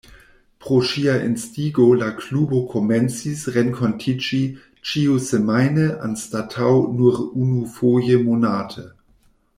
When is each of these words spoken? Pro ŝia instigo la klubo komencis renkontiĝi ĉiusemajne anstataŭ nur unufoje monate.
Pro 0.63 0.77
ŝia 0.91 1.17
instigo 1.25 1.85
la 2.03 2.07
klubo 2.21 2.61
komencis 2.71 3.43
renkontiĝi 3.57 4.41
ĉiusemajne 4.93 5.87
anstataŭ 6.09 6.73
nur 7.03 7.23
unufoje 7.45 8.21
monate. 8.31 8.89